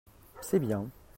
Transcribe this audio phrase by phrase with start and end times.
[0.41, 0.89] c'est bien.